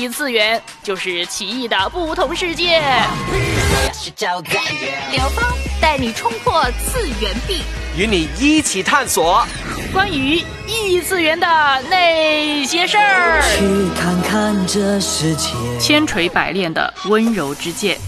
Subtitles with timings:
[0.00, 2.80] 异次元，就是奇异的不同世界。
[5.12, 5.44] 刘芳
[5.78, 7.60] 带你冲破次元壁，
[7.98, 9.46] 与你一起探索
[9.92, 11.46] 关于异次元的
[11.90, 13.42] 那些事儿。
[13.58, 17.98] 去看看这世界，千锤百炼的温柔之剑。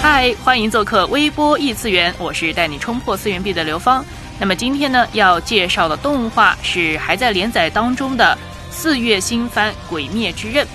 [0.00, 4.02] 嗨，欢迎做客微波异次元，我是带你冲破次元壁的刘芳。
[4.38, 8.36] 那么今天呢，要介绍的动画是还在连载当中的
[8.74, 10.66] 四月新番《鬼灭之刃》。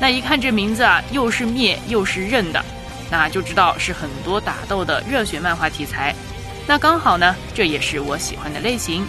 [0.00, 2.62] 那一看这名字啊，又是灭又是刃的，
[3.08, 6.14] 那就知道是很多打斗的热血漫画题材。
[6.66, 9.04] 那刚好呢，这也是我喜欢的类型。《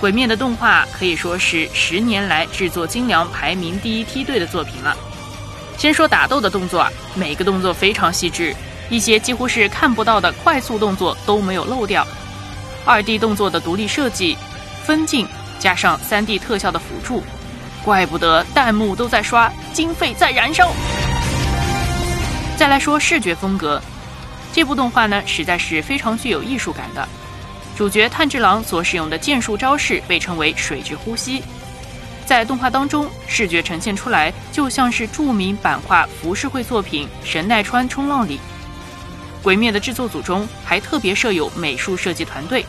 [0.00, 4.96] 鬼灭》的动画可以说是十年来制作精良、排名第一梯队的作品了。
[5.78, 8.54] 先说打斗的动作啊，每个动作非常细致，
[8.90, 12.06] 一些几乎是看不到的快速动作都没有漏掉。
[12.84, 14.36] 二 D 动作的独立设计、
[14.84, 15.26] 分镜
[15.58, 17.22] 加上三 D 特效的辅助，
[17.84, 20.72] 怪不得弹幕都在刷，经费在燃烧。
[22.56, 23.82] 再来说视觉风格，
[24.52, 27.08] 这部动画呢实在是非常具有艺术感的。
[27.76, 31.42] 主角炭治郎所使用的剑术招式被称为水之呼吸。
[32.24, 38.36] 在动画当中，视觉呈现出来就像是著名版画浮世绘作品《神奈川冲浪》里。
[39.42, 42.64] 《鬼灭》的制作组中还特别设有美术设计团队，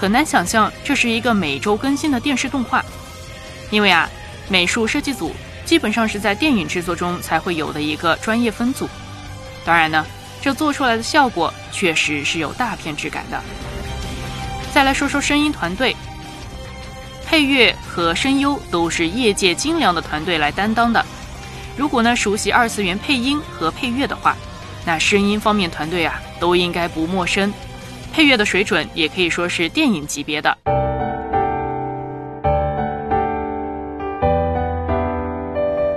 [0.00, 2.84] 很难想象这是一个每周更新的电视动画，
[3.70, 4.08] 因为啊，
[4.48, 8.88] 美术设计组基本上是在电影制作中才会有的一个专业分组。
[9.64, 10.06] 当然呢，
[10.40, 13.42] 这做出来的效果确实是有大片质感的。
[14.72, 15.96] 再来说说声音团队。
[17.26, 21.04] 配乐和声优都是业界精良的团队来担当的。
[21.76, 24.34] 如果呢熟悉二次元配音和配乐的话，
[24.86, 27.52] 那声音方面团队啊都应该不陌生。
[28.18, 30.58] 配乐的水准也可以说是电影级别的。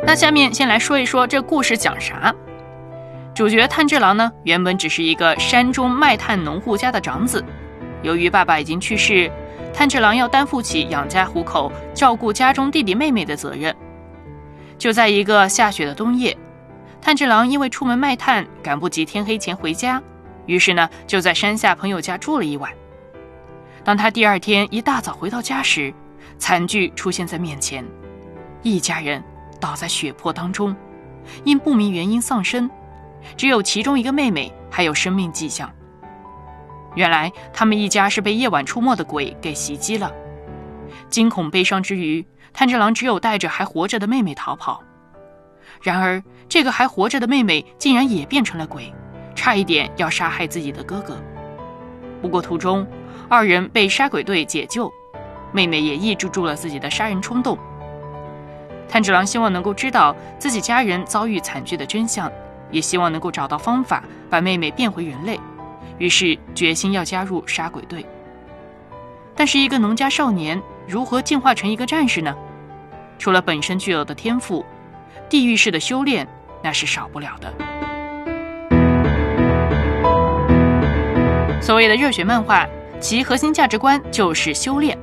[0.06, 2.32] 那下面先来说一说这故事讲啥。
[3.34, 7.44] 主角炭治郎呢，原本只是一个山中卖炭农户家的长子，
[8.04, 9.32] 由于爸爸已经去世。
[9.74, 13.76] 炭治郎要担负起养家糊口、照顾家中弟弟妹妹的责任。
[14.78, 16.38] 就在一个下雪的冬夜，
[17.02, 20.00] 炭治郎因为出门卖炭，赶不及天黑前回家，
[20.46, 22.72] 于是呢就在山下朋友家住了一晚。
[23.84, 25.94] 当他第二天一大早回到家时，
[26.38, 27.86] 惨剧出现在面前：
[28.62, 29.24] 一家人
[29.60, 30.76] 倒在血泊当中，
[31.44, 32.70] 因不明原因丧生，
[33.36, 35.72] 只有其中一个妹妹还有生命迹象。
[36.96, 40.12] 原来他们一家是被夜晚出没的鬼给袭击了，
[41.10, 44.84] 惊恐悲伤之余，炭治郎只有带着还活着的妹妹逃跑。
[45.82, 48.94] 然而，这个还活着的妹妹竟然也变成了鬼，
[49.36, 51.22] 差一点要杀害自己的哥哥。
[52.22, 52.86] 不过途中，
[53.28, 54.92] 二人被杀鬼队解救，
[55.52, 57.58] 妹妹也抑制住了自己的杀人冲动。
[58.88, 62.32] 炭治郎希望能够知道自己家人遭遇惨剧的真相，
[62.70, 65.40] 也希望能够找到方法把妹妹变回人类。
[65.98, 68.06] 于是决心要加入杀鬼队。
[69.36, 72.36] 但是，一个农家少年如何进化成一个战士呢？
[73.18, 74.66] 除了本身具有的天赋，
[75.30, 76.28] 地狱式的修炼
[76.62, 77.91] 那是少不了的。
[81.62, 82.68] 所谓的热血漫画，
[83.00, 84.98] 其核心价值观就是修炼。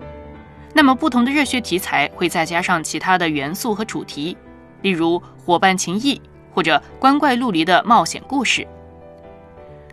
[0.75, 4.37] 那么，不同的热血题材会再加上其他的元素和主题，
[4.83, 6.21] 例如伙伴情谊
[6.53, 8.67] 或者光怪陆离的冒险故事。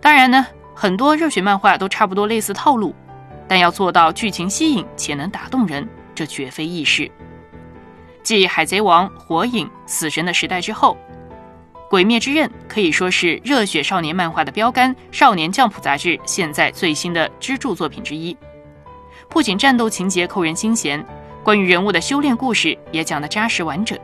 [0.01, 0.45] 当然呢。
[0.77, 2.93] 很多热血漫画都差不多类似套路，
[3.47, 7.09] 但要做到剧情吸引且能打动人，这绝非易事。
[8.21, 10.97] 继《海贼王》《火影》《死神》的时代之后，
[11.89, 18.35] 《鬼灭之刃》可以说是热血少年漫画的标杆，《少年将谱》杂志现在最新的支柱作品之一。
[19.29, 21.03] 不仅战斗情节扣人心弦，
[21.43, 23.97] 关于人物的修炼故事也讲得扎实完整。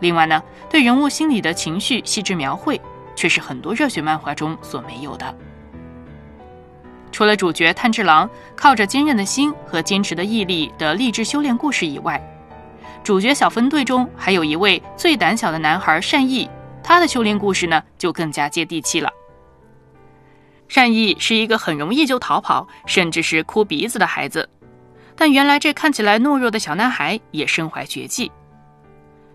[0.00, 0.40] 另外呢，
[0.70, 2.80] 对人物心理的情绪细致描绘，
[3.16, 5.34] 却是很多热血漫画中所没有的。
[7.10, 12.20] 除了主角炭治郎靠着坚韧的心和坚持的毅力的励志修炼故事以外，
[13.02, 16.48] 主角小分队中还有一位最胆小的男孩善意，
[16.84, 19.10] 他的修炼故事呢就更加接地气了。
[20.68, 24.48] 善意是一个很容易就逃跑，甚至是哭鼻子的孩子，
[25.16, 28.30] 但原来这看起来懦弱的小男孩也身怀绝技。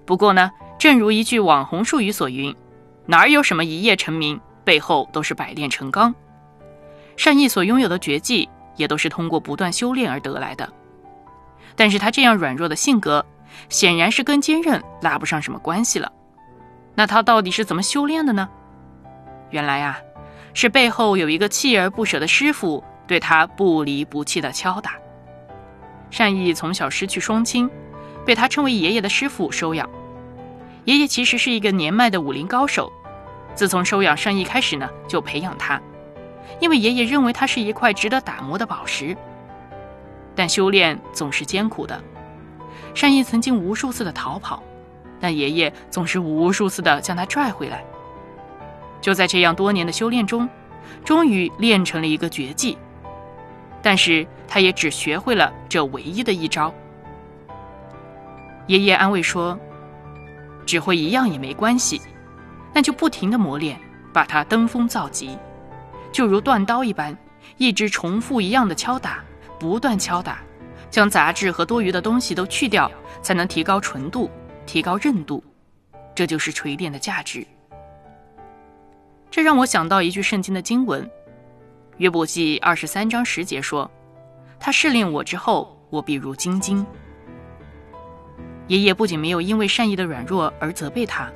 [0.05, 2.55] 不过呢，正如一句网红术语所云，
[3.05, 6.13] 哪有什么一夜成名，背后都是百炼成钢。
[7.15, 10.71] 善意所拥有的绝技，也都是通过不断修炼而得来的。
[11.75, 13.25] 但是他这样软弱的性格，
[13.69, 16.11] 显然是跟坚韧拉不上什么关系了。
[16.99, 18.49] 那他到底是怎么修炼的呢？
[19.51, 20.01] 原来啊，
[20.53, 24.95] 是背后有一个锲而不舍的师傅对他不离不弃的敲打。
[26.11, 27.69] 善意从小失去双亲，
[28.25, 29.89] 被他称为爷爷的师傅收养。
[30.83, 32.91] 爷爷其实是一个年迈的武林高手，
[33.55, 35.81] 自从收养善意开始呢，就培养他，
[36.59, 39.15] 因为爷爷认为他是一块值得打磨的宝石。
[40.35, 42.03] 但修炼总是艰苦的，
[42.93, 44.61] 善意曾经无数次的逃跑，
[45.19, 47.83] 但爷爷总是无数次的将他拽回来。
[49.01, 50.47] 就在这样多年的修炼中，
[51.05, 52.77] 终于练成了一个绝技，
[53.81, 56.73] 但是他也只学会了这唯一的一招。
[58.67, 59.57] 爷爷安慰说
[60.65, 62.01] ：“只会一样也没关系，
[62.73, 63.79] 那就不停的磨练，
[64.13, 65.37] 把它登峰造极，
[66.11, 67.17] 就如断刀一般，
[67.57, 69.23] 一直重复一样的敲打，
[69.57, 70.39] 不断敲打，
[70.91, 74.29] 将杂质和多余的东西都去掉，才能提高纯度，
[74.69, 75.43] 提高韧度，
[76.13, 77.43] 这就是锤炼的价值。”
[79.31, 81.03] 这让我想到一句圣经的经文，
[81.97, 83.89] 《约伯记》二十三章十节说
[84.61, 86.85] ：“他试炼我之后，我必如精金。”
[88.69, 91.27] 爷爷不仅没有因为善意的软弱而责备他，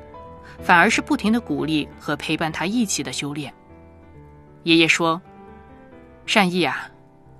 [0.62, 3.52] 反而是不停的鼓励和陪伴他一起的修炼。
[4.62, 5.20] 爷爷说
[6.24, 6.88] ：“善意啊，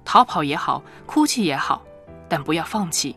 [0.04, 1.84] 逃跑也好，哭泣也好，
[2.28, 3.16] 但不要放弃，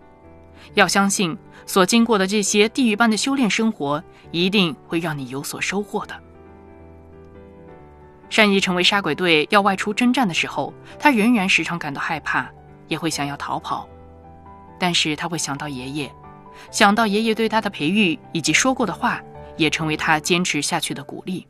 [0.77, 1.35] 要相信
[1.65, 6.13] 所经过的这些地狱般的修炼生活，一定会让你有所收获的。”
[8.29, 12.47] 善意成为杀鬼队要外出征战的时候，他仍然时常感到害怕，
[12.87, 13.89] 也会想要逃跑，
[14.79, 16.11] 但是他会想到爷爷。
[16.69, 19.19] 想到爷爷对他的培育以及说过的话，
[19.55, 21.47] 也成为他坚持下去的鼓励。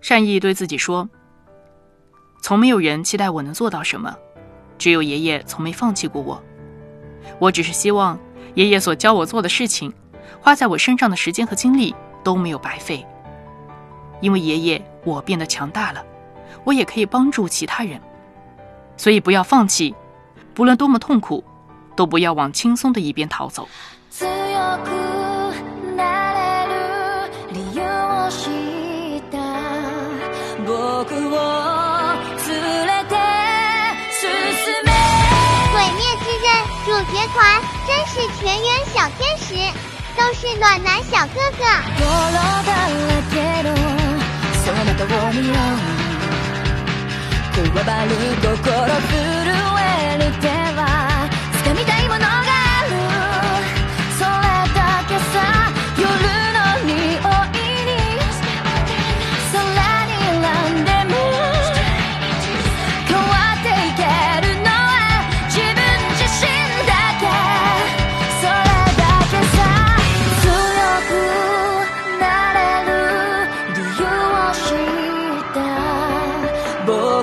[0.00, 1.08] 善意对自己说
[2.42, 4.16] ：“从没有人期待我能做到什么，
[4.78, 6.42] 只有爷爷从没放弃过我。
[7.38, 8.18] 我只是希望
[8.54, 9.92] 爷爷所教我做的事情，
[10.40, 13.06] 花在我身上的时间和精力都没有白费。
[14.20, 16.04] 因为爷爷，我变得强大了，
[16.64, 18.00] 我也可以帮助其他人。
[18.96, 19.94] 所以不要放弃，
[20.54, 21.44] 不论多么痛苦。”
[21.98, 23.68] 都不要往轻松的一边逃走。
[37.34, 39.54] 团真是全员小天使，
[40.16, 41.64] 都是暖男小哥哥。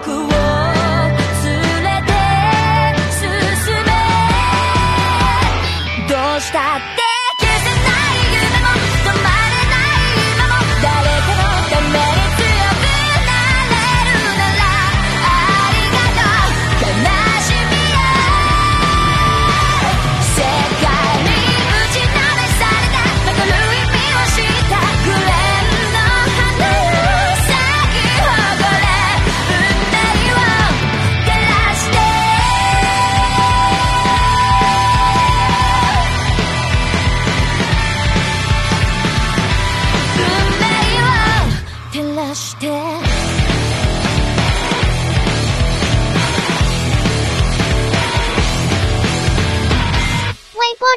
[0.07, 0.34] walk away.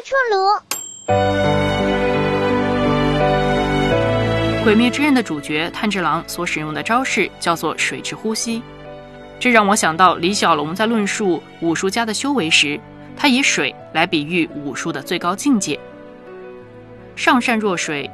[0.03, 0.35] 出炉。
[4.63, 8.61] 《鬼灭之刃》的主角炭治郎所使用的招式叫做“水之呼吸”，
[9.39, 12.79] 这让我想到李小龙在论述武术家的修为时，
[13.17, 15.79] 他以水来比喻武术的最高境界。
[17.15, 18.09] 上善若水，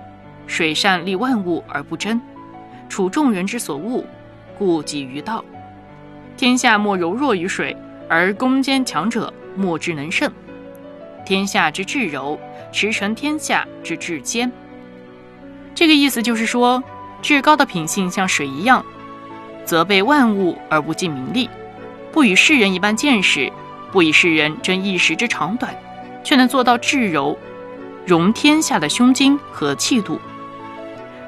[0.48, 2.22] 水善利万物而不争，
[2.88, 4.04] 处众人之所恶，
[4.58, 5.44] 故几于道。
[6.38, 7.76] 天下莫柔弱于水，
[8.08, 10.32] 而攻坚强者莫之能胜。
[11.26, 12.40] 天下之至柔，
[12.72, 14.52] 驰骋天下之至坚。
[15.74, 16.82] 这个意思就是说，
[17.22, 18.86] 至高的品性像水一样，
[19.66, 21.50] 责备万物而不尽名利，
[22.14, 23.52] 不与世人一般见识，
[23.92, 25.76] 不与世人争一时之长短，
[26.24, 27.38] 却能做到至柔，
[28.06, 30.22] 容天下的胸襟和气度。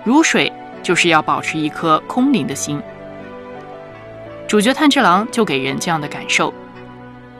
[0.05, 2.81] 如水，就是要保持一颗空灵的心。
[4.47, 6.53] 主角炭治郎就给人这样的感受：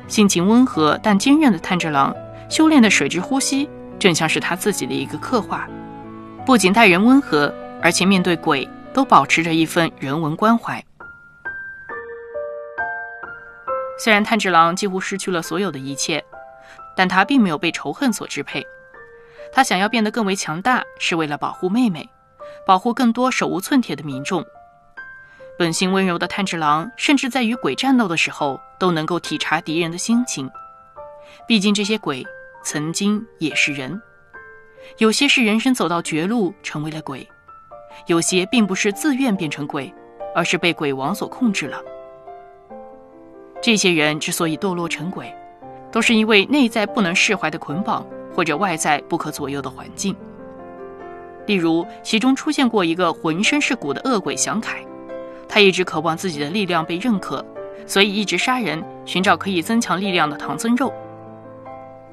[0.10, 2.14] 性情温和但坚韧的炭治郎。
[2.50, 5.68] 修炼的水之呼吸，正像是他自己的一个刻画，
[6.46, 10.84] 不仅待人温和，而且面对鬼都保持着一份人文关怀。
[14.00, 16.24] 虽然炭治郎几乎失去了所有的一切，
[16.96, 18.66] 但他并没有被仇恨所支配。
[19.52, 22.08] 他想要变得更为强大，是为了保护妹妹，
[22.66, 24.46] 保护更多手无寸铁的民众。
[25.58, 30.50] 本性温柔的炭治郎，甚至在与鬼战斗的时候，都能够体察敌人的心情。
[31.48, 32.26] 毕竟这些鬼
[32.70, 34.02] 曾经也是人，
[34.98, 37.26] 有些是人生走到绝路成为了鬼，
[38.08, 39.90] 有些并不是自愿变成鬼，
[40.36, 41.82] 而是被鬼王所控制了。
[43.62, 45.34] 这些人之所以堕落成鬼，
[45.94, 48.06] 都是因为内在不能释怀的捆绑，
[48.36, 50.14] 或者外在不可左右的环境。
[51.46, 54.86] 例如，其中出现过一个浑身是骨的恶鬼祥凯，
[55.48, 57.46] 他一直渴望自己的力量被认可，
[57.86, 60.94] 所以一直杀人，寻找可以增强力量的唐僧肉。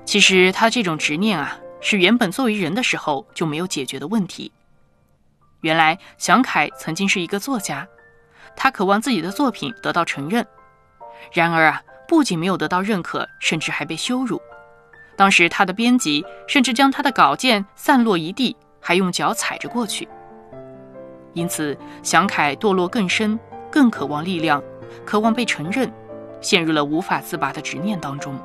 [0.05, 4.53] 其实他这种执念啊，是原本作为人的时候就没有解决的问题。
[5.63, 7.87] 原来祥凯曾经是一个作家，
[8.55, 10.47] 他渴望自己的作品得到承认。
[11.33, 14.41] 然而啊，不仅没有得到认可，甚至还被羞辱。
[15.17, 20.07] 当时他的编辑甚至将他的稿件散落一地，还用脚踩着过去。
[21.33, 23.39] 因此，祥凯堕落更深，
[23.71, 24.63] 更渴望力量，
[25.05, 25.91] 渴望被承认，
[26.41, 28.39] 陷入了无法自拔的执念当中。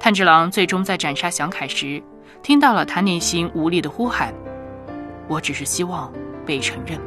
[0.00, 2.02] 炭治郎最终在斩杀祥凯时，
[2.42, 4.34] 听到了他内心无力的呼喊
[5.28, 6.12] ：“我只是希望
[6.44, 6.98] 被承认。”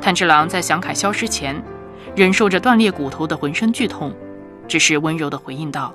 [0.00, 1.62] 炭治郎在祥凯消失前。
[2.14, 4.14] 忍受着断裂骨头的浑身剧痛，
[4.68, 5.92] 只是温柔地回应道：“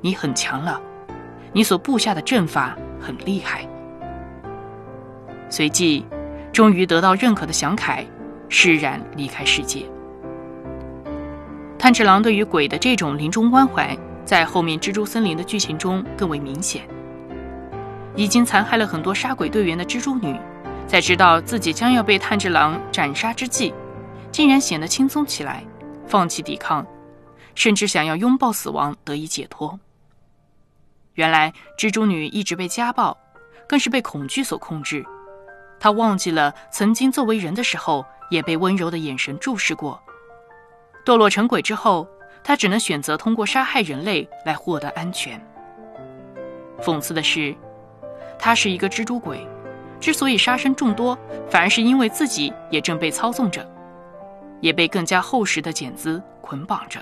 [0.00, 0.80] 你很强了，
[1.52, 3.68] 你所布下的阵法很厉害。”
[5.50, 6.06] 随即，
[6.52, 8.06] 终于得到认可的祥凯
[8.48, 9.84] 释然离开世界。
[11.78, 13.94] 炭治郎对于鬼的这种临终关怀，
[14.24, 16.86] 在后面蜘蛛森林的剧情中更为明显。
[18.16, 20.38] 已经残害了很多杀鬼队员的蜘蛛女，
[20.86, 23.72] 在知道自己将要被炭治郎斩杀之际。
[24.32, 25.64] 竟然显得轻松起来，
[26.06, 26.86] 放弃抵抗，
[27.56, 29.78] 甚至想要拥抱死亡得以解脱。
[31.14, 33.16] 原来蜘蛛女一直被家暴，
[33.68, 35.04] 更是被恐惧所控制。
[35.80, 40.00] 她忘记了曾经作为人的时候也被温柔的眼神注视过。
[41.04, 42.06] 堕落成鬼之后，
[42.42, 45.40] 他只能选择通过杀害人类来获得安全。
[46.80, 47.54] 讽刺的是，
[48.38, 49.46] 他是一个蜘蛛鬼，
[50.00, 51.18] 之所以杀生众多，
[51.50, 53.68] 反而是因为自己也正被操纵着。
[54.60, 57.00] 也被更加厚实的茧子捆绑着。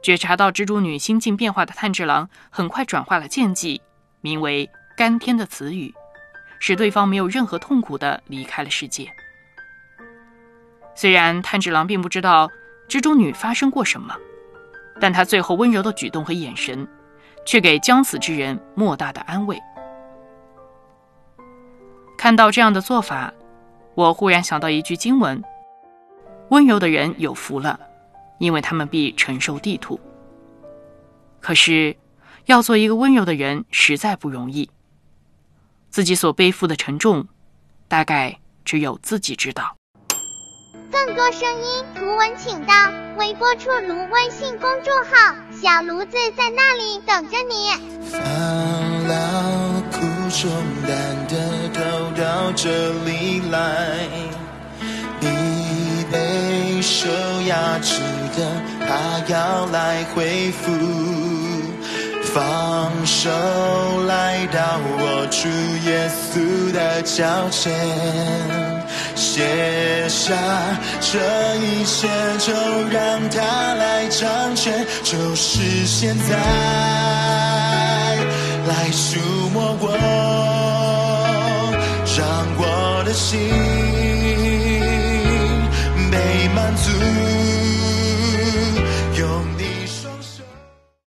[0.00, 3.82] 觉察到蜘蛛女心境变化的炭治郎，很快转化了剑技，
[4.20, 5.92] 名为“甘天”的词语，
[6.60, 9.10] 使对方没有任何痛苦的离开了世界。
[10.94, 12.48] 虽然炭治郎并不知道
[12.88, 14.14] 蜘蛛女发生过什么，
[15.00, 16.86] 但她最后温柔的举动和眼神，
[17.44, 19.60] 却给将死之人莫大的安慰。
[22.16, 23.32] 看到这样的做法，
[23.94, 25.42] 我忽然想到一句经文。
[26.50, 27.78] 温柔的人有福了，
[28.38, 30.00] 因为他们必承受地土。
[31.40, 31.96] 可是，
[32.46, 34.70] 要做一个温柔的人实在不容易。
[35.90, 37.26] 自己所背负的沉重，
[37.88, 39.76] 大概只有自己知道。
[40.90, 42.72] 更多声音图文，请到
[43.18, 47.70] 微波出炉微信公众号“小炉子”在那里等着你。
[48.10, 48.20] 放
[49.08, 49.98] 老苦
[50.30, 50.50] 中
[50.86, 51.80] 淡的都
[52.22, 54.08] 到这里来。
[55.20, 55.26] 疲
[56.12, 57.08] 惫受
[57.48, 58.00] 压制
[58.36, 58.46] 的，
[58.86, 61.25] 他要来恢复。
[62.36, 63.30] 放手，
[64.06, 65.48] 来到我主
[65.88, 67.72] 耶稣的脚前，
[69.14, 70.34] 写下
[71.00, 71.18] 这
[71.56, 72.06] 一切，
[72.38, 72.52] 就
[72.90, 76.36] 让他来掌权，就是现在，
[78.68, 79.18] 来触
[79.54, 79.96] 摸我，
[82.18, 82.20] 让
[82.58, 83.40] 我的心
[86.10, 86.14] 被。
[86.54, 86.90] 满足。